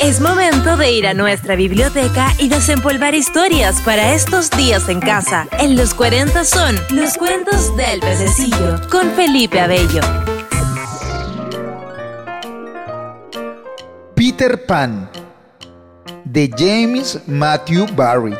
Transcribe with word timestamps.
Es 0.00 0.20
momento 0.20 0.76
de 0.76 0.92
ir 0.92 1.08
a 1.08 1.14
nuestra 1.14 1.56
biblioteca 1.56 2.32
y 2.38 2.48
desempolvar 2.48 3.16
historias 3.16 3.80
para 3.80 4.14
estos 4.14 4.48
días 4.48 4.88
en 4.88 5.00
casa. 5.00 5.48
En 5.58 5.76
los 5.76 5.92
40 5.92 6.44
son 6.44 6.76
los 6.90 7.18
cuentos 7.18 7.76
del 7.76 7.98
pececillo 7.98 8.80
con 8.90 9.10
Felipe 9.14 9.58
Abello. 9.58 10.00
Peter 14.14 14.64
Pan 14.66 15.10
de 16.24 16.48
James 16.56 17.18
Matthew 17.26 17.86
Barry. 17.96 18.36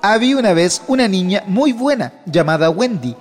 Había 0.00 0.36
una 0.36 0.52
vez 0.52 0.80
una 0.86 1.08
niña 1.08 1.42
muy 1.48 1.72
buena 1.72 2.12
llamada 2.24 2.70
Wendy 2.70 3.16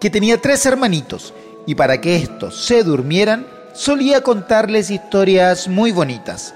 que 0.00 0.08
tenía 0.08 0.40
tres 0.40 0.64
hermanitos 0.64 1.34
y 1.66 1.74
para 1.74 2.00
que 2.00 2.16
estos 2.16 2.64
se 2.64 2.82
durmieran 2.82 3.46
solía 3.72 4.22
contarles 4.22 4.90
historias 4.90 5.68
muy 5.68 5.92
bonitas. 5.92 6.54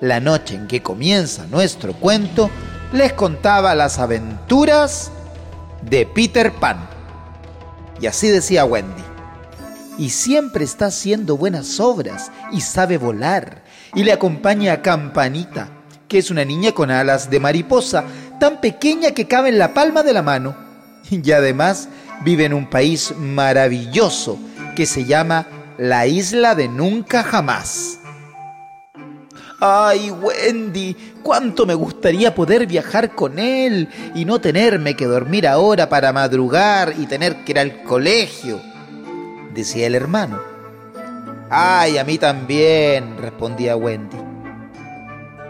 La 0.00 0.20
noche 0.20 0.54
en 0.54 0.66
que 0.66 0.82
comienza 0.82 1.46
nuestro 1.46 1.94
cuento 1.94 2.50
les 2.92 3.12
contaba 3.12 3.74
las 3.74 3.98
aventuras 3.98 5.10
de 5.82 6.06
Peter 6.06 6.52
Pan. 6.52 6.88
Y 8.00 8.06
así 8.06 8.28
decía 8.28 8.64
Wendy. 8.64 9.02
Y 9.98 10.10
siempre 10.10 10.64
está 10.64 10.86
haciendo 10.86 11.36
buenas 11.36 11.78
obras 11.80 12.30
y 12.52 12.60
sabe 12.60 12.98
volar. 12.98 13.62
Y 13.94 14.02
le 14.02 14.12
acompaña 14.12 14.72
a 14.72 14.82
Campanita, 14.82 15.68
que 16.08 16.18
es 16.18 16.30
una 16.30 16.44
niña 16.44 16.72
con 16.72 16.90
alas 16.90 17.30
de 17.30 17.38
mariposa, 17.38 18.04
tan 18.40 18.60
pequeña 18.60 19.12
que 19.12 19.28
cabe 19.28 19.50
en 19.50 19.58
la 19.58 19.72
palma 19.72 20.02
de 20.02 20.12
la 20.12 20.22
mano. 20.22 20.56
Y 21.10 21.30
además 21.32 21.88
vive 22.24 22.46
en 22.46 22.54
un 22.54 22.68
país 22.68 23.14
maravilloso 23.16 24.38
que 24.74 24.86
se 24.86 25.04
llama 25.04 25.46
la 25.78 26.06
isla 26.06 26.54
de 26.54 26.68
nunca 26.68 27.22
jamás. 27.22 27.98
Ay, 29.60 30.10
Wendy, 30.10 30.94
cuánto 31.22 31.64
me 31.64 31.74
gustaría 31.74 32.34
poder 32.34 32.66
viajar 32.66 33.14
con 33.14 33.38
él 33.38 33.88
y 34.14 34.24
no 34.24 34.40
tenerme 34.40 34.94
que 34.94 35.06
dormir 35.06 35.48
ahora 35.48 35.88
para 35.88 36.12
madrugar 36.12 36.94
y 36.98 37.06
tener 37.06 37.44
que 37.44 37.52
ir 37.52 37.58
al 37.58 37.82
colegio, 37.82 38.60
decía 39.54 39.86
el 39.86 39.94
hermano. 39.94 40.40
Ay, 41.50 41.98
a 41.98 42.04
mí 42.04 42.18
también, 42.18 43.16
respondía 43.18 43.76
Wendy. 43.76 44.18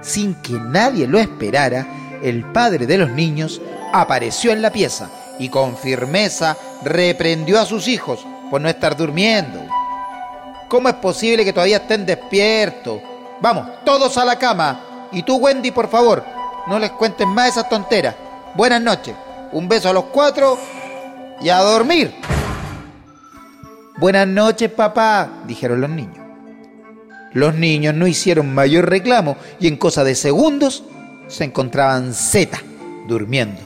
Sin 0.01 0.35
que 0.37 0.53
nadie 0.53 1.07
lo 1.07 1.19
esperara, 1.19 1.87
el 2.23 2.45
padre 2.45 2.87
de 2.87 2.99
los 2.99 3.11
niños 3.11 3.61
apareció 3.93 4.53
en 4.53 4.63
la 4.63 4.71
pieza 4.71 5.11
y 5.39 5.49
con 5.49 5.77
firmeza 5.77 6.57
reprendió 6.85 7.61
a 7.61 7.67
sus 7.67 7.89
hijos 7.89 8.25
por 8.51 8.61
no 8.61 8.69
estar 8.69 8.97
durmiendo. 8.97 9.61
¿Cómo 10.69 10.89
es 10.89 10.95
posible 10.97 11.45
que 11.45 11.53
todavía 11.53 11.79
estén 11.79 12.07
despiertos? 12.07 13.01
Vamos, 13.41 13.67
todos 13.85 14.17
a 14.17 14.25
la 14.25 14.39
cama. 14.39 15.09
Y 15.13 15.23
tú, 15.23 15.37
Wendy, 15.37 15.71
por 15.71 15.89
favor, 15.89 16.25
no 16.67 16.79
les 16.79 16.91
cuentes 16.93 17.27
más 17.27 17.51
esas 17.51 17.69
tonteras. 17.69 18.15
Buenas 18.55 18.81
noches. 18.81 19.15
Un 19.53 19.69
beso 19.69 19.89
a 19.89 19.93
los 19.93 20.05
cuatro 20.05 20.59
y 21.41 21.49
a 21.49 21.59
dormir. 21.59 22.15
Buenas 23.99 24.27
noches, 24.27 24.71
papá, 24.71 25.29
dijeron 25.47 25.81
los 25.81 25.91
niños. 25.91 26.19
Los 27.33 27.55
niños 27.55 27.95
no 27.95 28.07
hicieron 28.07 28.55
mayor 28.55 28.89
reclamo 28.89 29.37
y 29.61 29.69
en 29.69 29.77
cosa 29.77 30.05
de 30.05 30.15
segundos 30.15 30.85
se 31.27 31.45
encontraban 31.45 32.15
Z 32.15 32.59
durmiendo. 33.07 33.61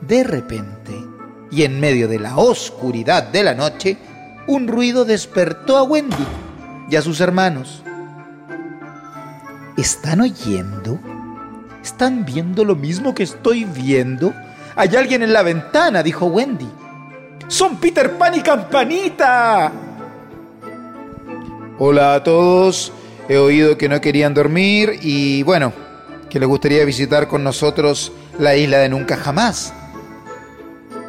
De 0.00 0.24
repente, 0.24 0.92
y 1.50 1.64
en 1.64 1.80
medio 1.80 2.08
de 2.08 2.18
la 2.18 2.36
oscuridad 2.36 3.24
de 3.24 3.44
la 3.44 3.54
noche, 3.54 3.96
un 4.50 4.66
ruido 4.66 5.04
despertó 5.04 5.76
a 5.76 5.84
Wendy 5.84 6.26
y 6.90 6.96
a 6.96 7.02
sus 7.02 7.20
hermanos. 7.20 7.84
¿Están 9.76 10.20
oyendo? 10.20 10.98
¿Están 11.84 12.24
viendo 12.24 12.64
lo 12.64 12.74
mismo 12.74 13.14
que 13.14 13.22
estoy 13.22 13.64
viendo? 13.64 14.34
Hay 14.74 14.96
alguien 14.96 15.22
en 15.22 15.32
la 15.32 15.42
ventana, 15.42 16.02
dijo 16.02 16.26
Wendy. 16.26 16.68
¡Son 17.46 17.76
Peter 17.76 18.18
Pan 18.18 18.34
y 18.34 18.40
Campanita! 18.40 19.70
Hola 21.78 22.14
a 22.14 22.24
todos. 22.24 22.92
He 23.28 23.38
oído 23.38 23.78
que 23.78 23.88
no 23.88 24.00
querían 24.00 24.34
dormir 24.34 24.98
y 25.00 25.44
bueno, 25.44 25.72
que 26.28 26.40
les 26.40 26.48
gustaría 26.48 26.84
visitar 26.84 27.28
con 27.28 27.44
nosotros 27.44 28.10
la 28.36 28.56
isla 28.56 28.78
de 28.78 28.88
Nunca 28.88 29.16
Jamás. 29.16 29.72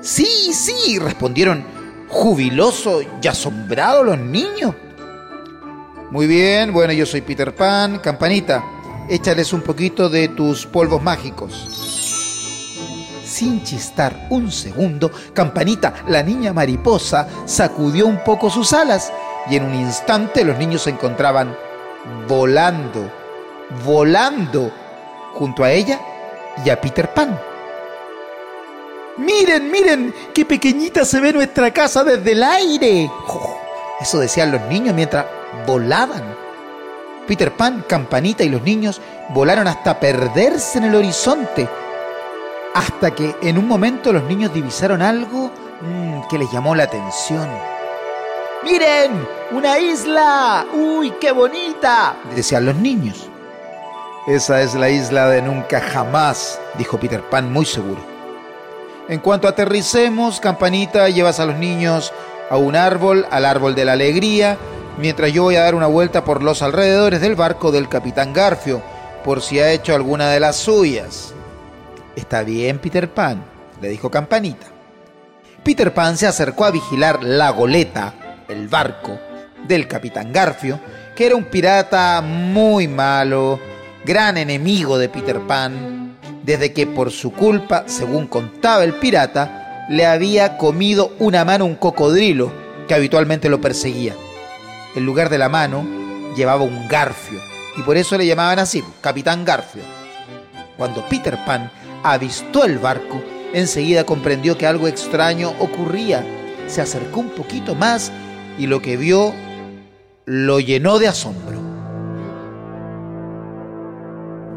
Sí, 0.01 0.53
sí, 0.53 0.99
respondieron 0.99 1.80
jubiloso 2.11 3.01
y 3.01 3.27
asombrado 3.27 4.03
los 4.03 4.19
niños. 4.19 4.75
Muy 6.11 6.27
bien, 6.27 6.73
bueno, 6.73 6.93
yo 6.93 7.05
soy 7.05 7.21
Peter 7.21 7.55
Pan. 7.55 7.99
Campanita, 7.99 8.63
échales 9.09 9.53
un 9.53 9.61
poquito 9.61 10.09
de 10.09 10.27
tus 10.27 10.65
polvos 10.65 11.01
mágicos. 11.01 11.53
Sin 13.23 13.63
chistar 13.63 14.27
un 14.29 14.51
segundo, 14.51 15.09
Campanita, 15.33 15.93
la 16.07 16.21
niña 16.21 16.51
mariposa, 16.51 17.27
sacudió 17.45 18.05
un 18.05 18.23
poco 18.23 18.49
sus 18.49 18.73
alas 18.73 19.11
y 19.49 19.55
en 19.55 19.63
un 19.63 19.73
instante 19.73 20.43
los 20.43 20.57
niños 20.57 20.83
se 20.83 20.89
encontraban 20.89 21.55
volando, 22.27 23.09
volando 23.85 24.71
junto 25.33 25.63
a 25.63 25.71
ella 25.71 25.99
y 26.65 26.69
a 26.69 26.79
Peter 26.79 27.13
Pan. 27.13 27.50
Miren, 29.17 29.69
miren, 29.69 30.13
qué 30.33 30.45
pequeñita 30.45 31.03
se 31.03 31.19
ve 31.19 31.33
nuestra 31.33 31.71
casa 31.71 32.03
desde 32.03 32.31
el 32.31 32.43
aire. 32.43 33.11
eso 33.99 34.19
decían 34.19 34.51
los 34.51 34.61
niños 34.63 34.95
mientras 34.95 35.25
volaban. 35.67 36.23
Peter 37.27 37.51
Pan, 37.51 37.83
Campanita 37.87 38.43
y 38.43 38.49
los 38.49 38.61
niños 38.61 39.01
volaron 39.29 39.67
hasta 39.67 39.99
perderse 39.99 40.77
en 40.77 40.85
el 40.85 40.95
horizonte. 40.95 41.67
Hasta 42.73 43.11
que 43.11 43.35
en 43.41 43.57
un 43.57 43.67
momento 43.67 44.13
los 44.13 44.23
niños 44.23 44.53
divisaron 44.53 45.01
algo 45.01 45.51
mm, 45.81 46.27
que 46.29 46.37
les 46.37 46.51
llamó 46.51 46.73
la 46.73 46.83
atención. 46.83 47.49
¡Miren! 48.63 49.27
¡Una 49.51 49.77
isla! 49.77 50.65
¡Uy, 50.73 51.11
qué 51.19 51.31
bonita! 51.31 52.15
decían 52.33 52.65
los 52.65 52.75
niños. 52.75 53.29
Esa 54.27 54.61
es 54.61 54.75
la 54.75 54.89
isla 54.89 55.27
de 55.27 55.41
nunca 55.41 55.81
jamás, 55.81 56.59
dijo 56.77 56.99
Peter 56.99 57.21
Pan 57.21 57.51
muy 57.51 57.65
seguro. 57.65 58.10
En 59.11 59.19
cuanto 59.19 59.49
aterricemos, 59.49 60.39
campanita, 60.39 61.09
llevas 61.09 61.41
a 61.41 61.45
los 61.45 61.57
niños 61.57 62.13
a 62.49 62.55
un 62.55 62.77
árbol, 62.77 63.27
al 63.29 63.43
árbol 63.43 63.75
de 63.75 63.83
la 63.83 63.91
alegría, 63.91 64.57
mientras 64.97 65.33
yo 65.33 65.43
voy 65.43 65.57
a 65.57 65.63
dar 65.63 65.75
una 65.75 65.87
vuelta 65.87 66.23
por 66.23 66.41
los 66.41 66.61
alrededores 66.61 67.19
del 67.19 67.35
barco 67.35 67.73
del 67.73 67.89
capitán 67.89 68.31
Garfio, 68.31 68.81
por 69.25 69.41
si 69.41 69.59
ha 69.59 69.69
hecho 69.69 69.93
alguna 69.93 70.29
de 70.29 70.39
las 70.39 70.55
suyas. 70.55 71.33
Está 72.15 72.43
bien, 72.43 72.79
Peter 72.79 73.09
Pan, 73.09 73.43
le 73.81 73.89
dijo 73.89 74.09
Campanita. 74.09 74.67
Peter 75.61 75.93
Pan 75.93 76.15
se 76.15 76.27
acercó 76.27 76.63
a 76.63 76.71
vigilar 76.71 77.21
la 77.21 77.49
goleta, 77.49 78.13
el 78.47 78.69
barco, 78.69 79.19
del 79.67 79.89
capitán 79.89 80.31
Garfio, 80.31 80.79
que 81.17 81.25
era 81.25 81.35
un 81.35 81.43
pirata 81.43 82.21
muy 82.21 82.87
malo, 82.87 83.59
gran 84.05 84.37
enemigo 84.37 84.97
de 84.97 85.09
Peter 85.09 85.41
Pan, 85.41 86.10
desde 86.43 86.73
que 86.73 86.87
por 86.87 87.11
su 87.11 87.31
culpa, 87.31 87.83
según 87.87 88.27
contaba 88.27 88.83
el 88.83 88.93
pirata, 88.93 89.85
le 89.89 90.05
había 90.05 90.57
comido 90.57 91.13
una 91.19 91.43
mano 91.45 91.65
un 91.65 91.75
cocodrilo 91.75 92.51
que 92.87 92.93
habitualmente 92.93 93.49
lo 93.49 93.61
perseguía. 93.61 94.15
En 94.95 95.05
lugar 95.05 95.29
de 95.29 95.37
la 95.37 95.49
mano 95.49 95.85
llevaba 96.35 96.63
un 96.63 96.87
garfio 96.87 97.39
y 97.77 97.81
por 97.81 97.97
eso 97.97 98.17
le 98.17 98.25
llamaban 98.25 98.59
así, 98.59 98.83
Capitán 99.01 99.45
Garfio. 99.45 99.83
Cuando 100.77 101.07
Peter 101.07 101.37
Pan 101.45 101.71
avistó 102.03 102.65
el 102.65 102.79
barco, 102.79 103.21
enseguida 103.53 104.05
comprendió 104.05 104.57
que 104.57 104.67
algo 104.67 104.87
extraño 104.87 105.53
ocurría. 105.59 106.25
Se 106.67 106.81
acercó 106.81 107.19
un 107.19 107.29
poquito 107.29 107.75
más 107.75 108.11
y 108.57 108.67
lo 108.67 108.81
que 108.81 108.97
vio 108.97 109.33
lo 110.25 110.59
llenó 110.59 110.99
de 110.99 111.07
asombro. 111.07 111.60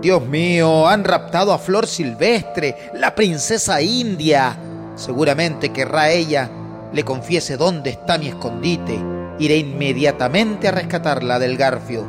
Dios 0.05 0.27
mío, 0.27 0.87
han 0.87 1.03
raptado 1.03 1.51
a 1.51 1.59
Flor 1.59 1.87
Silvestre, 1.87 2.91
la 2.93 3.15
princesa 3.15 3.81
india. 3.81 4.55
Seguramente 4.97 5.73
querrá 5.73 6.11
ella 6.11 6.51
le 6.93 7.05
confiese 7.07 7.57
dónde 7.57 7.89
está 7.89 8.19
mi 8.19 8.29
escondite. 8.29 9.01
Iré 9.39 9.57
inmediatamente 9.57 10.69
a 10.69 10.73
rescatarla 10.73 11.39
del 11.39 11.57
garfio, 11.57 12.07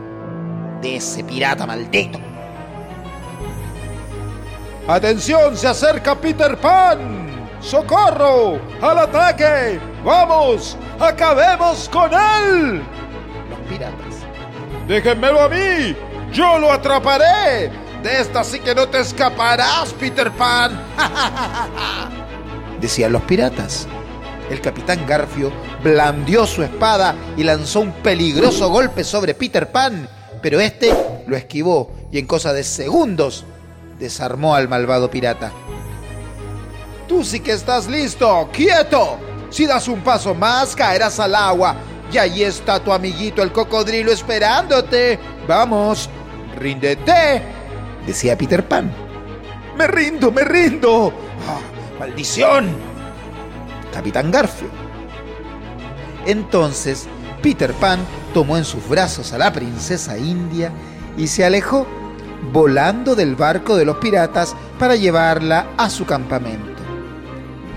de 0.81 0.97
ese 0.97 1.23
pirata 1.23 1.65
maldito. 1.65 2.19
¡Atención! 4.89 5.55
¡Se 5.55 5.69
acerca 5.69 6.15
Peter 6.15 6.57
Pan! 6.57 7.47
¡Socorro! 7.61 8.59
¡Al 8.81 8.99
ataque! 8.99 9.79
¡Vamos! 10.03 10.77
¡Acabemos 10.99 11.87
con 11.87 12.11
él! 12.13 12.83
Los 13.49 13.59
piratas. 13.69 14.15
¡Déjenmelo 14.85 15.43
a 15.43 15.47
mí! 15.47 15.95
¡Yo 16.33 16.59
lo 16.59 16.73
atraparé! 16.73 17.84
De 18.05 18.21
esta 18.21 18.43
que 18.63 18.75
no 18.75 18.87
te 18.87 18.99
escaparás, 18.99 19.91
Peter 19.99 20.29
Pan. 20.33 20.79
Decían 22.79 23.11
los 23.11 23.23
piratas. 23.23 23.87
El 24.47 24.61
capitán 24.61 25.07
Garfio 25.07 25.51
blandió 25.83 26.45
su 26.45 26.61
espada 26.61 27.15
y 27.35 27.43
lanzó 27.43 27.79
un 27.79 27.91
peligroso 27.91 28.69
golpe 28.69 29.03
sobre 29.03 29.33
Peter 29.33 29.71
Pan, 29.71 30.07
pero 30.39 30.59
este 30.59 30.95
lo 31.25 31.35
esquivó 31.35 31.91
y 32.11 32.19
en 32.19 32.27
cosa 32.27 32.53
de 32.53 32.63
segundos 32.63 33.43
desarmó 33.97 34.53
al 34.53 34.67
malvado 34.67 35.09
pirata. 35.09 35.51
Tú 37.07 37.23
sí 37.23 37.39
que 37.39 37.53
estás 37.53 37.87
listo, 37.87 38.47
quieto. 38.53 39.17
Si 39.49 39.65
das 39.65 39.87
un 39.87 40.01
paso 40.01 40.35
más, 40.35 40.75
caerás 40.75 41.19
al 41.19 41.33
agua. 41.33 41.75
Y 42.13 42.19
ahí 42.19 42.43
está 42.43 42.79
tu 42.79 42.93
amiguito 42.93 43.41
el 43.41 43.51
cocodrilo 43.51 44.11
esperándote. 44.11 45.17
Vamos, 45.47 46.07
ríndete, 46.55 47.54
decía 48.05 48.37
Peter 48.37 48.67
Pan. 48.67 48.91
Me 49.77 49.87
rindo, 49.87 50.31
me 50.31 50.43
rindo. 50.43 51.13
¡Ah, 51.47 51.59
¡Maldición! 51.99 52.69
Capitán 53.93 54.31
Garfio. 54.31 54.67
Entonces, 56.25 57.07
Peter 57.41 57.73
Pan 57.73 57.99
tomó 58.33 58.57
en 58.57 58.65
sus 58.65 58.87
brazos 58.87 59.31
a 59.33 59.37
la 59.37 59.53
princesa 59.53 60.17
india 60.17 60.71
y 61.17 61.27
se 61.27 61.45
alejó, 61.45 61.85
volando 62.51 63.15
del 63.15 63.35
barco 63.35 63.75
de 63.75 63.85
los 63.85 63.97
piratas 63.97 64.55
para 64.79 64.95
llevarla 64.95 65.67
a 65.77 65.89
su 65.89 66.05
campamento. 66.05 66.81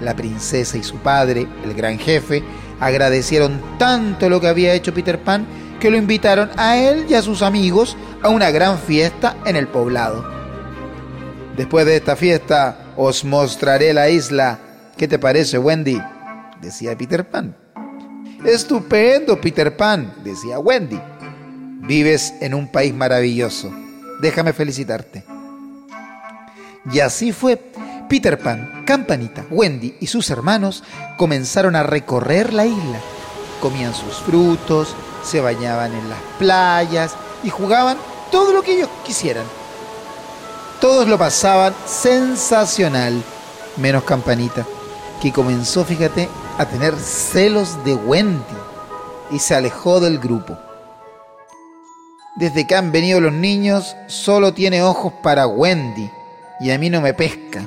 La 0.00 0.14
princesa 0.14 0.78
y 0.78 0.82
su 0.82 0.96
padre, 0.96 1.46
el 1.64 1.74
gran 1.74 1.98
jefe, 1.98 2.42
agradecieron 2.80 3.60
tanto 3.78 4.28
lo 4.28 4.40
que 4.40 4.48
había 4.48 4.74
hecho 4.74 4.94
Peter 4.94 5.20
Pan 5.20 5.46
que 5.80 5.90
lo 5.90 5.96
invitaron 5.96 6.50
a 6.56 6.76
él 6.76 7.06
y 7.08 7.14
a 7.14 7.22
sus 7.22 7.42
amigos 7.42 7.96
a 8.22 8.28
una 8.28 8.50
gran 8.50 8.78
fiesta 8.78 9.36
en 9.44 9.56
el 9.56 9.68
poblado. 9.68 10.24
Después 11.56 11.86
de 11.86 11.96
esta 11.96 12.16
fiesta 12.16 12.92
os 12.96 13.24
mostraré 13.24 13.92
la 13.92 14.08
isla. 14.08 14.58
¿Qué 14.96 15.08
te 15.08 15.18
parece, 15.18 15.58
Wendy? 15.58 16.00
decía 16.60 16.96
Peter 16.96 17.28
Pan. 17.28 17.56
Estupendo, 18.44 19.40
Peter 19.40 19.76
Pan, 19.76 20.14
decía 20.24 20.58
Wendy. 20.58 21.00
Vives 21.80 22.34
en 22.40 22.54
un 22.54 22.70
país 22.70 22.94
maravilloso. 22.94 23.72
Déjame 24.20 24.52
felicitarte. 24.52 25.24
Y 26.92 27.00
así 27.00 27.32
fue. 27.32 27.56
Peter 28.08 28.38
Pan, 28.38 28.84
Campanita, 28.86 29.44
Wendy 29.50 29.96
y 30.00 30.06
sus 30.06 30.30
hermanos 30.30 30.82
comenzaron 31.18 31.76
a 31.76 31.82
recorrer 31.82 32.54
la 32.54 32.64
isla. 32.64 33.00
Comían 33.60 33.92
sus 33.92 34.14
frutos, 34.20 34.96
se 35.22 35.42
bañaban 35.42 35.92
en 35.92 36.08
las 36.08 36.20
playas 36.38 37.14
y 37.42 37.50
jugaban 37.50 37.96
todo 38.30 38.52
lo 38.52 38.62
que 38.62 38.72
ellos 38.72 38.88
quisieran. 39.04 39.44
Todos 40.80 41.08
lo 41.08 41.18
pasaban 41.18 41.74
sensacional, 41.86 43.22
menos 43.76 44.04
Campanita, 44.04 44.64
que 45.20 45.32
comenzó, 45.32 45.84
fíjate, 45.84 46.28
a 46.56 46.66
tener 46.66 46.94
celos 46.96 47.84
de 47.84 47.94
Wendy 47.94 48.42
y 49.30 49.38
se 49.38 49.54
alejó 49.54 50.00
del 50.00 50.18
grupo. 50.18 50.56
Desde 52.36 52.66
que 52.66 52.76
han 52.76 52.92
venido 52.92 53.20
los 53.20 53.32
niños, 53.32 53.96
solo 54.06 54.54
tiene 54.54 54.82
ojos 54.82 55.12
para 55.22 55.46
Wendy 55.48 56.10
y 56.60 56.70
a 56.70 56.78
mí 56.78 56.88
no 56.90 57.00
me 57.00 57.14
pesca 57.14 57.66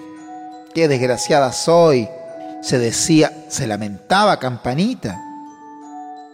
qué 0.74 0.88
desgraciada 0.88 1.52
soy, 1.52 2.08
se 2.62 2.80
decía, 2.80 3.32
se 3.50 3.68
lamentaba 3.68 4.40
Campanita. 4.40 5.22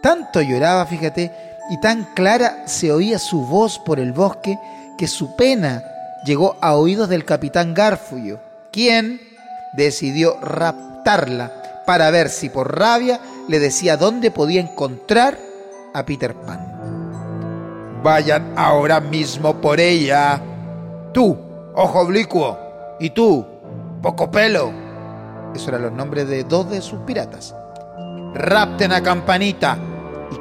Tanto 0.02 0.40
lloraba, 0.40 0.86
fíjate, 0.86 1.32
y 1.68 1.78
tan 1.80 2.04
clara 2.14 2.62
se 2.66 2.92
oía 2.92 3.18
su 3.18 3.44
voz 3.44 3.78
por 3.78 4.00
el 4.00 4.12
bosque 4.12 4.58
que 4.96 5.06
su 5.06 5.36
pena 5.36 5.82
llegó 6.24 6.56
a 6.60 6.74
oídos 6.74 7.08
del 7.08 7.24
capitán 7.24 7.74
Garfullo, 7.74 8.38
quien 8.72 9.20
decidió 9.74 10.38
raptarla 10.40 11.82
para 11.86 12.10
ver 12.10 12.28
si 12.28 12.48
por 12.48 12.78
rabia 12.78 13.20
le 13.48 13.58
decía 13.58 13.96
dónde 13.96 14.30
podía 14.30 14.60
encontrar 14.60 15.38
a 15.94 16.04
Peter 16.04 16.34
Pan. 16.34 18.00
Vayan 18.02 18.52
ahora 18.56 19.00
mismo 19.00 19.60
por 19.60 19.80
ella. 19.80 20.40
Tú, 21.12 21.36
ojo 21.74 22.00
oblicuo, 22.00 22.58
y 23.00 23.10
tú, 23.10 23.44
poco 24.02 24.30
pelo. 24.30 24.70
Esos 25.54 25.68
eran 25.68 25.82
los 25.82 25.92
nombres 25.92 26.28
de 26.28 26.44
dos 26.44 26.70
de 26.70 26.82
sus 26.82 27.00
piratas. 27.00 27.54
Rapten 28.34 28.92
a 28.92 29.02
Campanita 29.02 29.78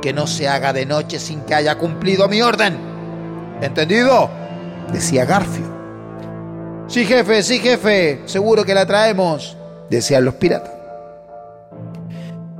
que 0.08 0.14
no 0.14 0.26
se 0.26 0.48
haga 0.48 0.72
de 0.72 0.86
noche 0.86 1.20
sin 1.20 1.42
que 1.42 1.54
haya 1.54 1.78
cumplido 1.78 2.30
mi 2.30 2.42
orden. 2.42 2.78
¿Entendido? 3.62 4.30
Decía 4.94 5.26
Garfio. 5.26 5.66
Sí, 6.88 7.04
jefe, 7.04 7.44
sí, 7.44 7.60
jefe, 7.60 8.22
seguro 8.24 8.64
que 8.64 8.74
la 8.74 8.86
traemos, 8.86 9.58
decían 9.90 10.24
los 10.24 10.36
piratas. 10.36 10.72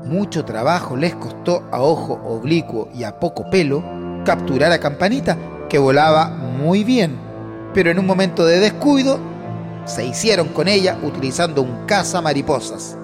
Mucho 0.04 0.44
trabajo 0.44 0.98
les 0.98 1.16
costó 1.16 1.64
a 1.72 1.82
Ojo 1.82 2.20
Oblicuo 2.26 2.90
y 2.94 3.06
a 3.06 3.18
Poco 3.18 3.50
Pelo 3.50 3.82
capturar 4.26 4.74
a 4.74 4.82
Campanita, 4.82 5.38
que 5.70 5.78
volaba 5.78 6.28
muy 6.28 6.84
bien, 6.84 7.18
pero 7.74 7.90
en 7.90 8.00
un 8.00 8.06
momento 8.06 8.46
de 8.46 8.60
descuido 8.60 9.20
se 9.86 10.06
hicieron 10.06 10.50
con 10.50 10.68
ella 10.68 10.98
utilizando 11.02 11.62
un 11.62 11.86
caza 11.86 12.20
mariposas. 12.20 12.98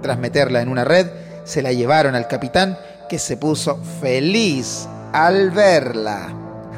Tras 0.00 0.16
meterla 0.16 0.62
en 0.62 0.68
una 0.68 0.84
red, 0.84 1.08
se 1.42 1.60
la 1.60 1.72
llevaron 1.72 2.14
al 2.14 2.28
capitán 2.28 2.78
que 3.08 3.18
se 3.18 3.36
puso 3.36 3.78
feliz 4.00 4.88
al 5.12 5.50
verla. 5.50 6.28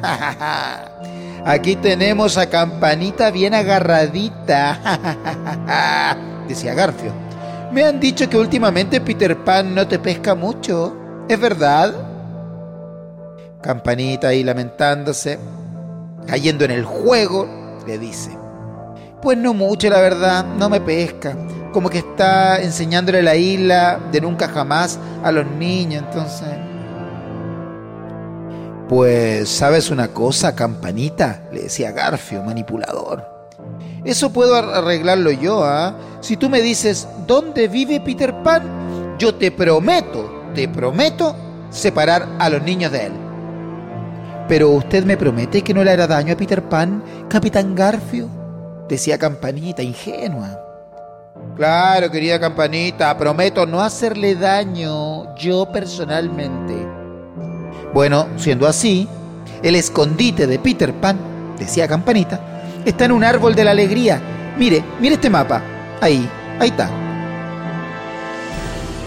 Aquí 1.45 1.75
tenemos 1.77 2.37
a 2.37 2.49
Campanita 2.49 3.31
bien 3.31 3.53
agarradita, 3.53 4.77
decía 6.47 6.73
Garfio. 6.73 7.13
Me 7.71 7.83
han 7.83 7.99
dicho 7.99 8.29
que 8.29 8.37
últimamente 8.37 9.01
Peter 9.01 9.43
Pan 9.43 9.73
no 9.73 9.87
te 9.87 9.99
pesca 9.99 10.35
mucho. 10.35 10.95
¿Es 11.27 11.39
verdad? 11.39 11.93
Campanita 13.61 14.29
ahí 14.29 14.43
lamentándose, 14.43 15.39
cayendo 16.25 16.63
en 16.65 16.71
el 16.71 16.85
juego, 16.85 17.47
le 17.85 17.97
dice. 17.97 18.36
Pues 19.21 19.35
no 19.35 19.55
mucho, 19.55 19.89
la 19.89 19.99
verdad, 19.99 20.45
no 20.45 20.69
me 20.69 20.79
pesca. 20.79 21.35
Como 21.73 21.89
que 21.89 21.99
está 21.99 22.61
enseñándole 22.61 23.23
la 23.23 23.35
isla 23.35 23.99
de 24.11 24.21
nunca 24.21 24.47
jamás 24.47 24.99
a 25.23 25.31
los 25.31 25.45
niños, 25.47 26.03
entonces... 26.07 26.49
Pues, 28.87 29.49
¿sabes 29.49 29.89
una 29.89 30.09
cosa, 30.09 30.55
campanita? 30.55 31.41
Le 31.51 31.63
decía 31.63 31.91
Garfio, 31.91 32.43
manipulador. 32.43 33.25
Eso 34.05 34.31
puedo 34.31 34.55
arreglarlo 34.55 35.31
yo, 35.31 35.63
¿ah? 35.65 35.95
Si 36.21 36.37
tú 36.37 36.47
me 36.47 36.61
dices, 36.61 37.07
¿dónde 37.25 37.67
vive 37.67 37.99
Peter 37.99 38.33
Pan? 38.43 39.17
Yo 39.17 39.35
te 39.35 39.51
prometo, 39.51 40.51
te 40.53 40.69
prometo 40.69 41.35
separar 41.69 42.27
a 42.39 42.49
los 42.49 42.61
niños 42.61 42.91
de 42.91 43.07
él. 43.07 43.13
Pero 44.47 44.69
usted 44.69 45.03
me 45.03 45.17
promete 45.17 45.63
que 45.63 45.73
no 45.73 45.83
le 45.83 45.91
hará 45.91 46.07
daño 46.07 46.33
a 46.33 46.37
Peter 46.37 46.63
Pan, 46.63 47.03
Capitán 47.27 47.75
Garfio 47.75 48.46
decía 48.87 49.17
Campanita, 49.17 49.81
ingenua. 49.81 50.59
Claro, 51.55 52.11
querida 52.11 52.39
Campanita, 52.39 53.17
prometo 53.17 53.65
no 53.65 53.81
hacerle 53.81 54.35
daño 54.35 55.35
yo 55.35 55.71
personalmente. 55.71 56.75
Bueno, 57.93 58.27
siendo 58.37 58.67
así, 58.67 59.07
el 59.63 59.75
escondite 59.75 60.47
de 60.47 60.59
Peter 60.59 60.93
Pan, 60.93 61.17
decía 61.57 61.87
Campanita, 61.87 62.39
está 62.85 63.05
en 63.05 63.11
un 63.11 63.23
árbol 63.23 63.55
de 63.55 63.63
la 63.63 63.71
alegría. 63.71 64.21
Mire, 64.57 64.83
mire 64.99 65.15
este 65.15 65.29
mapa. 65.29 65.61
Ahí, 66.01 66.27
ahí 66.59 66.69
está. 66.69 66.89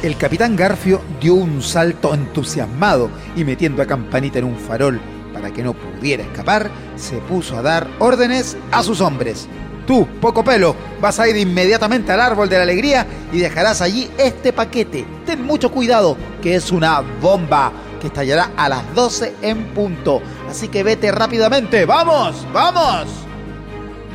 El 0.02 0.16
capitán 0.16 0.56
Garfio 0.56 1.02
dio 1.20 1.34
un 1.34 1.62
salto 1.62 2.14
entusiasmado 2.14 3.10
y 3.36 3.44
metiendo 3.44 3.82
a 3.82 3.86
Campanita 3.86 4.38
en 4.38 4.46
un 4.46 4.56
farol 4.56 4.98
para 5.32 5.52
que 5.52 5.62
no 5.62 5.74
pudiera 5.74 6.22
escapar, 6.22 6.70
se 6.96 7.18
puso 7.18 7.56
a 7.56 7.62
dar 7.62 7.86
órdenes 7.98 8.56
a 8.72 8.82
sus 8.82 9.00
hombres. 9.00 9.48
Tú, 9.90 10.06
poco 10.20 10.44
pelo, 10.44 10.76
vas 11.00 11.18
a 11.18 11.28
ir 11.28 11.36
inmediatamente 11.36 12.12
al 12.12 12.20
árbol 12.20 12.48
de 12.48 12.56
la 12.56 12.62
alegría 12.62 13.04
y 13.32 13.40
dejarás 13.40 13.80
allí 13.80 14.08
este 14.18 14.52
paquete. 14.52 15.04
Ten 15.26 15.44
mucho 15.44 15.72
cuidado, 15.72 16.16
que 16.40 16.54
es 16.54 16.70
una 16.70 17.00
bomba 17.20 17.72
que 18.00 18.06
estallará 18.06 18.52
a 18.56 18.68
las 18.68 18.94
12 18.94 19.34
en 19.42 19.74
punto. 19.74 20.22
Así 20.48 20.68
que 20.68 20.84
vete 20.84 21.10
rápidamente. 21.10 21.86
¡Vamos! 21.86 22.46
¡Vamos! 22.52 23.08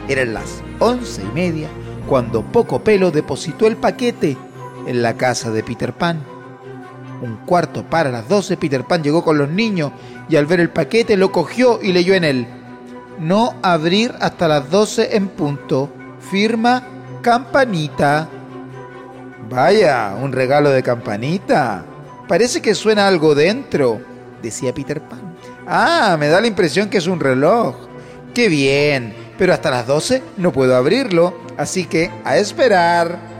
Eran 0.08 0.34
las 0.34 0.64
once 0.80 1.22
y 1.22 1.36
media 1.36 1.68
cuando 2.08 2.42
Poco 2.42 2.82
Pelo 2.82 3.12
depositó 3.12 3.68
el 3.68 3.76
paquete 3.76 4.38
en 4.88 5.02
la 5.02 5.18
casa 5.18 5.52
de 5.52 5.62
Peter 5.62 5.92
Pan. 5.92 6.24
Un 7.22 7.36
cuarto 7.46 7.84
para 7.84 8.12
las 8.12 8.30
12 8.30 8.56
Peter 8.56 8.86
Pan 8.86 9.04
llegó 9.04 9.26
con 9.26 9.38
los 9.38 9.50
niños 9.50 9.92
y 10.30 10.38
al 10.38 10.46
ver 10.46 10.62
el 10.62 10.70
paquete 10.70 11.18
lo 11.18 11.34
cogió 11.34 11.82
y 11.82 11.92
leyó 11.92 12.14
en 12.14 12.24
él 12.24 12.65
no 13.20 13.56
abrir 13.62 14.14
hasta 14.20 14.48
las 14.48 14.70
12 14.70 15.16
en 15.16 15.28
punto. 15.30 15.92
Firma 16.30 16.84
Campanita. 17.22 18.30
Vaya, 19.50 20.16
un 20.22 20.32
regalo 20.32 20.70
de 20.70 20.84
Campanita. 20.84 21.86
Parece 22.28 22.62
que 22.62 22.74
suena 22.74 23.08
algo 23.08 23.36
dentro, 23.36 24.02
decía 24.42 24.74
Peter 24.74 25.02
Pan. 25.02 25.36
Ah, 25.68 26.18
me 26.20 26.28
da 26.28 26.42
la 26.42 26.48
impresión 26.48 26.90
que 26.90 26.98
es 26.98 27.08
un 27.08 27.20
reloj. 27.20 27.76
Qué 28.34 28.50
bien, 28.50 29.14
pero 29.38 29.54
hasta 29.54 29.72
las 29.72 29.88
12 29.88 30.22
no 30.38 30.52
puedo 30.52 30.76
abrirlo, 30.76 31.38
así 31.58 31.86
que 31.86 32.12
a 32.24 32.38
esperar. 32.38 33.35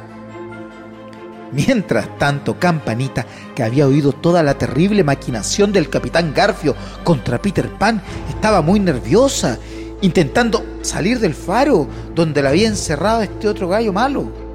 Mientras 1.52 2.18
tanto, 2.18 2.60
Campanita, 2.60 3.26
que 3.56 3.64
había 3.64 3.88
oído 3.88 4.12
toda 4.12 4.44
la 4.44 4.58
terrible 4.58 5.04
maquinación 5.04 5.72
del 5.72 5.90
capitán 5.90 6.34
Garfio 6.34 6.76
contra 7.04 7.42
Peter 7.42 7.70
Pan, 7.70 8.02
estaba 8.30 8.62
muy 8.62 8.80
nerviosa, 8.80 9.58
intentando 10.02 10.66
salir 10.82 11.20
del 11.20 11.34
faro 11.34 11.88
donde 12.14 12.42
la 12.42 12.50
había 12.50 12.68
encerrado 12.68 13.22
este 13.22 13.48
otro 13.48 13.68
gallo 13.68 13.94
malo. 13.94 14.46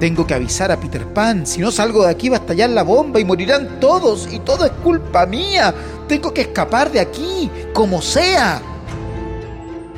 Tengo 0.00 0.26
que 0.26 0.34
avisar 0.34 0.70
a 0.70 0.78
Peter 0.78 1.04
Pan, 1.12 1.44
si 1.44 1.60
no 1.60 1.72
salgo 1.72 2.04
de 2.04 2.10
aquí 2.10 2.28
va 2.28 2.36
a 2.36 2.40
estallar 2.40 2.70
la 2.70 2.84
bomba 2.84 3.18
y 3.18 3.24
morirán 3.24 3.80
todos 3.80 4.28
y 4.32 4.38
todo 4.38 4.64
es 4.64 4.70
culpa 4.84 5.26
mía. 5.26 5.74
Tengo 6.06 6.32
que 6.32 6.42
escapar 6.42 6.92
de 6.92 7.00
aquí, 7.00 7.50
como 7.72 8.00
sea. 8.00 8.62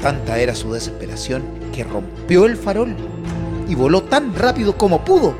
Tanta 0.00 0.38
era 0.38 0.54
su 0.54 0.72
desesperación 0.72 1.42
que 1.74 1.84
rompió 1.84 2.46
el 2.46 2.56
farol 2.56 2.96
y 3.70 3.76
voló 3.76 4.02
tan 4.02 4.34
rápido 4.34 4.76
como 4.76 5.04
pudo 5.04 5.32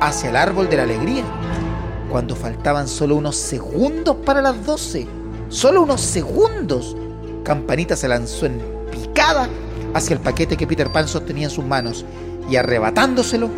hacia 0.00 0.30
el 0.30 0.36
árbol 0.36 0.68
de 0.68 0.76
la 0.76 0.82
alegría, 0.82 1.22
cuando 2.10 2.34
faltaban 2.34 2.88
solo 2.88 3.14
unos 3.14 3.36
segundos 3.36 4.16
para 4.24 4.42
las 4.42 4.66
doce. 4.66 5.06
Solo 5.48 5.82
unos 5.82 6.00
segundos. 6.00 6.96
Campanita 7.44 7.94
se 7.94 8.08
lanzó 8.08 8.46
en 8.46 8.60
picada 8.90 9.48
hacia 9.94 10.14
el 10.14 10.20
paquete 10.20 10.56
que 10.56 10.66
Peter 10.66 10.90
Pan 10.90 11.06
sostenía 11.06 11.44
en 11.44 11.50
sus 11.50 11.64
manos 11.64 12.04
y 12.50 12.56
arrebatándoselo, 12.56 13.48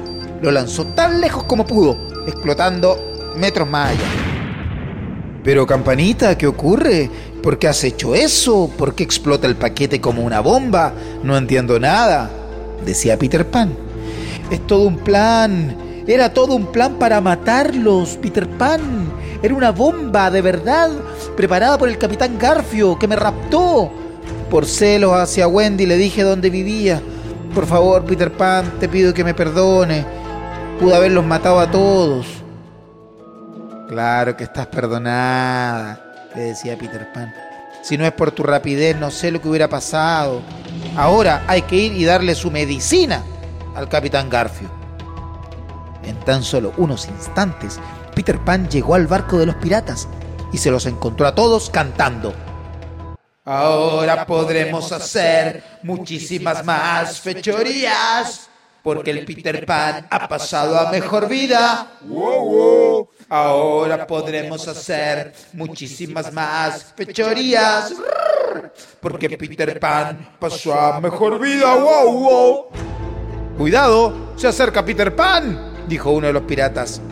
lo 0.43 0.51
lanzó 0.51 0.85
tan 0.89 1.21
lejos 1.21 1.45
como 1.45 1.67
pudo, 1.67 1.97
explotando 2.27 2.99
metros 3.37 3.69
más 3.69 3.91
allá. 3.91 4.01
Pero 5.43 5.67
Campanita, 5.67 6.37
¿qué 6.37 6.47
ocurre? 6.47 7.11
¿Por 7.43 7.59
qué 7.59 7.69
has 7.69 7.83
hecho 7.85 8.15
eso? 8.15 8.71
¿Por 8.77 8.95
qué 8.95 9.03
explota 9.03 9.47
el 9.47 9.57
paquete 9.57 10.01
como 10.01 10.23
una 10.23 10.41
bomba? 10.41 10.93
No 11.23 11.39
entiendo 11.39 11.81
nada, 11.81 12.31
decía 12.85 13.19
Peter 13.19 13.47
Pan. 13.47 13.90
Es 14.51 14.67
todo 14.67 14.83
un 14.83 14.99
plan. 14.99 15.77
Era 16.07 16.35
todo 16.35 16.57
un 16.57 16.67
plan 16.67 16.95
para 16.95 17.21
matarlos, 17.21 18.19
Peter 18.21 18.49
Pan. 18.49 19.13
Era 19.43 19.55
una 19.55 19.71
bomba 19.71 20.31
de 20.31 20.43
verdad, 20.43 20.91
preparada 21.37 21.79
por 21.79 21.89
el 21.89 21.99
capitán 21.99 22.37
Garfio, 22.39 22.99
que 22.99 23.07
me 23.07 23.17
raptó. 23.17 23.93
Por 24.51 24.67
celos 24.67 25.13
hacia 25.15 25.47
Wendy 25.47 25.87
le 25.87 25.97
dije 25.97 26.23
dónde 26.23 26.51
vivía. 26.51 27.01
Por 27.55 27.67
favor, 27.67 28.05
Peter 28.05 28.33
Pan, 28.33 28.73
te 28.81 28.89
pido 28.89 29.15
que 29.15 29.23
me 29.23 29.35
perdone. 29.35 30.05
Pude 30.81 30.97
haberlos 30.97 31.25
matado 31.25 31.61
a 31.61 31.71
todos. 31.71 32.27
Claro 33.89 34.37
que 34.37 34.45
estás 34.45 34.67
perdonada, 34.67 36.01
le 36.35 36.43
decía 36.43 36.77
Peter 36.77 37.13
Pan. 37.13 37.33
Si 37.83 37.97
no 37.97 38.05
es 38.05 38.13
por 38.13 38.33
tu 38.33 38.43
rapidez, 38.43 38.97
no 38.97 39.11
sé 39.11 39.31
lo 39.31 39.41
que 39.41 39.49
hubiera 39.49 39.69
pasado. 39.69 40.43
Ahora 40.97 41.45
hay 41.47 41.63
que 41.63 41.77
ir 41.77 41.93
y 41.93 42.05
darle 42.05 42.35
su 42.35 42.51
medicina 42.51 43.23
al 43.75 43.89
capitán 43.89 44.29
Garfio. 44.29 44.71
En 46.05 46.19
tan 46.21 46.43
solo 46.43 46.73
unos 46.77 47.07
instantes, 47.09 47.79
Peter 48.15 48.39
Pan 48.39 48.69
llegó 48.69 48.95
al 48.95 49.07
barco 49.07 49.39
de 49.39 49.47
los 49.47 49.55
piratas 49.57 50.09
y 50.53 50.59
se 50.59 50.71
los 50.71 50.87
encontró 50.87 51.27
a 51.27 51.35
todos 51.35 51.71
cantando. 51.71 52.35
Ahora 53.45 54.27
podremos 54.27 54.93
hacer 54.93 55.63
muchísimas 55.83 56.65
más 56.65 57.21
fechorías, 57.21 58.49
porque 58.83 59.11
el 59.11 59.25
Peter 59.25 59.65
Pan 59.67 60.07
ha 60.11 60.29
pasado 60.29 60.79
a 60.79 60.91
mejor 60.91 61.29
vida. 61.29 61.93
Ahora 63.29 64.07
podremos 64.07 64.67
hacer 64.69 65.33
muchísimas 65.53 66.33
más 66.33 66.93
fechorías, 66.97 67.95
porque 69.01 69.31
Peter 69.31 69.79
Pan 69.81 70.37
pasó 70.39 70.75
a 70.75 71.01
mejor 71.01 71.39
vida. 71.39 71.75
¡Wow, 73.61 73.67
Cuidado, 73.67 74.15
se 74.37 74.49
acerca 74.49 74.87
Peter 74.87 75.15
Pan, 75.15 75.85
dijo 75.87 76.13
uno 76.13 76.29
de 76.29 76.33
los 76.33 76.45
piratas. 76.45 77.03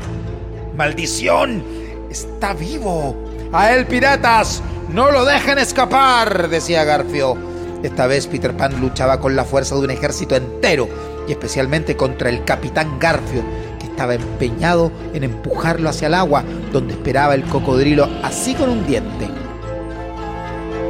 ¡Maldición! 0.79 1.63
¡Está 2.09 2.55
vivo! 2.55 3.15
¡A 3.53 3.75
él, 3.75 3.87
piratas! 3.87 4.63
¡No 4.89 5.11
lo 5.11 5.27
dejen 5.27 5.59
escapar! 5.59 6.49
decía 6.49 6.85
Garfio. 6.85 7.37
Esta 7.83 8.07
vez 8.07 8.27
Peter 8.27 8.57
Pan 8.57 8.81
luchaba 8.81 9.21
con 9.21 9.37
la 9.37 9.45
fuerza 9.45 9.75
de 9.75 9.83
un 9.83 9.91
ejército 9.91 10.37
entero 10.37 10.89
y 11.29 11.33
especialmente 11.33 11.99
contra 11.99 12.31
el 12.31 12.43
capitán 12.45 12.99
Garfio, 12.99 13.43
que 13.79 13.85
estaba 13.85 14.15
empeñado 14.15 14.91
en 15.13 15.25
empujarlo 15.25 15.91
hacia 15.91 16.09
el 16.09 16.15
agua, 16.15 16.45
donde 16.73 16.95
esperaba 16.95 17.35
el 17.35 17.45
cocodrilo 17.45 18.09
así 18.23 18.55
con 18.55 18.71
un 18.71 18.87
diente. 18.87 19.29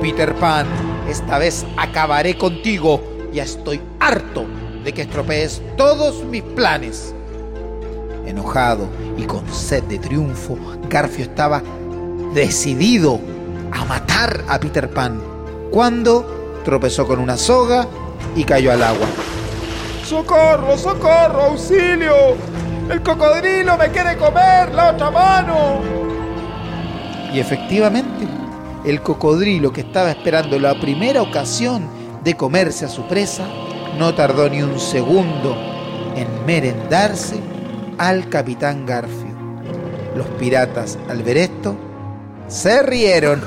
Peter 0.00 0.36
Pan, 0.36 0.68
esta 1.08 1.36
vez 1.38 1.66
acabaré 1.76 2.38
contigo. 2.38 3.02
Ya 3.32 3.42
estoy 3.42 3.80
harto 3.98 4.46
de 4.88 4.94
que 4.94 5.02
estropees 5.02 5.60
todos 5.76 6.24
mis 6.24 6.42
planes. 6.42 7.14
Enojado 8.24 8.88
y 9.18 9.24
con 9.24 9.46
sed 9.52 9.82
de 9.82 9.98
triunfo, 9.98 10.56
Garfio 10.88 11.24
estaba 11.24 11.62
decidido 12.32 13.20
a 13.70 13.84
matar 13.84 14.42
a 14.48 14.58
Peter 14.58 14.88
Pan, 14.88 15.20
cuando 15.70 16.62
tropezó 16.64 17.06
con 17.06 17.18
una 17.18 17.36
soga 17.36 17.86
y 18.34 18.44
cayó 18.44 18.72
al 18.72 18.82
agua. 18.82 19.06
¡Socorro, 20.06 20.78
socorro, 20.78 21.42
auxilio! 21.50 22.14
¡El 22.88 23.02
cocodrilo 23.02 23.76
me 23.76 23.90
quiere 23.90 24.16
comer 24.16 24.74
la 24.74 24.92
otra 24.92 25.10
mano! 25.10 25.80
Y 27.34 27.38
efectivamente, 27.40 28.26
el 28.86 29.02
cocodrilo 29.02 29.70
que 29.70 29.82
estaba 29.82 30.08
esperando 30.08 30.58
la 30.58 30.80
primera 30.80 31.20
ocasión 31.20 31.86
de 32.24 32.34
comerse 32.34 32.86
a 32.86 32.88
su 32.88 33.06
presa 33.06 33.44
no 33.96 34.14
tardó 34.14 34.48
ni 34.48 34.62
un 34.62 34.78
segundo 34.78 35.56
en 36.16 36.46
merendarse 36.46 37.40
al 37.98 38.28
capitán 38.28 38.86
Garfio. 38.86 39.28
Los 40.16 40.26
piratas, 40.38 40.98
al 41.08 41.22
ver 41.22 41.36
esto, 41.36 41.76
se 42.48 42.82
rieron. 42.82 43.42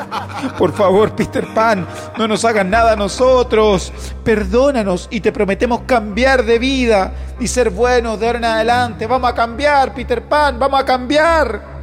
Por 0.58 0.72
favor, 0.72 1.14
Peter 1.14 1.46
Pan, 1.54 1.86
no 2.16 2.26
nos 2.26 2.44
hagan 2.44 2.70
nada 2.70 2.92
a 2.92 2.96
nosotros. 2.96 3.92
Perdónanos 4.24 5.08
y 5.10 5.20
te 5.20 5.32
prometemos 5.32 5.82
cambiar 5.82 6.44
de 6.44 6.58
vida 6.58 7.12
y 7.38 7.46
ser 7.46 7.70
buenos 7.70 8.18
de 8.18 8.26
ahora 8.26 8.38
en 8.38 8.44
adelante. 8.44 9.06
Vamos 9.06 9.30
a 9.30 9.34
cambiar, 9.34 9.94
Peter 9.94 10.22
Pan, 10.22 10.58
vamos 10.58 10.80
a 10.80 10.84
cambiar. 10.84 11.78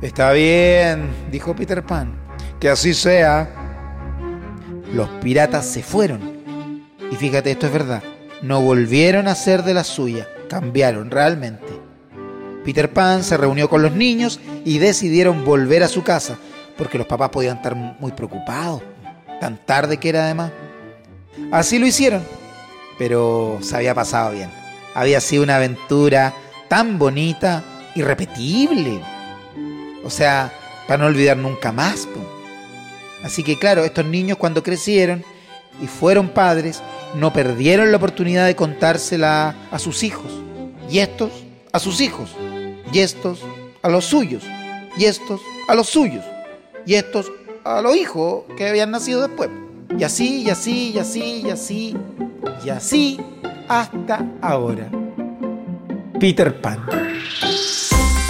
Está 0.00 0.32
bien, 0.32 1.28
dijo 1.30 1.54
Peter 1.54 1.84
Pan. 1.84 2.12
Que 2.58 2.70
así 2.70 2.94
sea. 2.94 3.48
Los 4.92 5.08
piratas 5.20 5.66
se 5.66 5.82
fueron 5.82 6.37
y 7.10 7.16
fíjate, 7.16 7.50
esto 7.50 7.66
es 7.66 7.72
verdad. 7.72 8.02
No 8.42 8.60
volvieron 8.60 9.28
a 9.28 9.34
ser 9.34 9.64
de 9.64 9.74
la 9.74 9.84
suya, 9.84 10.28
cambiaron 10.48 11.10
realmente. 11.10 11.66
Peter 12.64 12.92
Pan 12.92 13.24
se 13.24 13.36
reunió 13.36 13.68
con 13.68 13.82
los 13.82 13.92
niños 13.92 14.40
y 14.64 14.78
decidieron 14.78 15.44
volver 15.44 15.82
a 15.82 15.88
su 15.88 16.02
casa, 16.02 16.38
porque 16.76 16.98
los 16.98 17.06
papás 17.06 17.30
podían 17.30 17.56
estar 17.56 17.74
muy 17.74 18.12
preocupados, 18.12 18.82
tan 19.40 19.56
tarde 19.64 19.96
que 19.96 20.10
era 20.10 20.24
además. 20.24 20.52
Así 21.50 21.78
lo 21.78 21.86
hicieron, 21.86 22.22
pero 22.98 23.58
se 23.62 23.76
había 23.76 23.94
pasado 23.94 24.32
bien. 24.32 24.50
Había 24.94 25.20
sido 25.20 25.42
una 25.44 25.56
aventura 25.56 26.34
tan 26.68 26.98
bonita, 26.98 27.64
irrepetible. 27.94 29.00
O 30.04 30.10
sea, 30.10 30.52
para 30.86 31.02
no 31.02 31.06
olvidar 31.06 31.36
nunca 31.36 31.72
más. 31.72 32.06
Así 33.22 33.42
que 33.42 33.58
claro, 33.58 33.84
estos 33.84 34.04
niños 34.04 34.38
cuando 34.38 34.62
crecieron 34.62 35.24
y 35.80 35.86
fueron 35.86 36.28
padres, 36.28 36.82
no 37.14 37.32
perdieron 37.32 37.90
la 37.90 37.96
oportunidad 37.96 38.46
de 38.46 38.56
contársela 38.56 39.54
a 39.70 39.78
sus 39.78 40.02
hijos, 40.02 40.30
y 40.90 40.98
estos 40.98 41.30
a 41.72 41.78
sus 41.78 42.00
hijos, 42.00 42.30
y 42.92 43.00
estos 43.00 43.40
a 43.82 43.88
los 43.88 44.04
suyos, 44.04 44.42
y 44.96 45.04
estos 45.04 45.40
a 45.68 45.74
los 45.74 45.88
suyos, 45.88 46.24
y 46.86 46.94
estos 46.94 47.30
a 47.64 47.80
los 47.82 47.96
hijos 47.96 48.44
que 48.56 48.68
habían 48.68 48.90
nacido 48.90 49.26
después. 49.26 49.50
Y 49.98 50.04
así, 50.04 50.42
y 50.42 50.50
así, 50.50 50.92
y 50.94 50.98
así, 50.98 51.42
y 51.44 51.50
así, 51.50 51.96
y 52.64 52.70
así, 52.70 53.20
hasta 53.68 54.24
ahora. 54.40 54.88
Peter 56.18 56.60
Pan. 56.60 56.84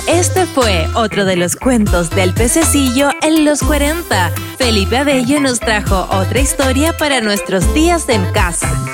Este 0.08 0.46
fue 0.46 0.88
otro 0.94 1.26
de 1.26 1.36
los 1.36 1.54
cuentos 1.54 2.08
del 2.08 2.32
pececillo 2.32 3.10
en 3.20 3.44
los 3.44 3.62
40. 3.62 4.32
Felipe 4.56 4.96
Abello 4.96 5.38
nos 5.38 5.60
trajo 5.60 6.08
otra 6.10 6.40
historia 6.40 6.96
para 6.96 7.20
nuestros 7.20 7.74
días 7.74 8.08
en 8.08 8.24
casa. 8.32 8.87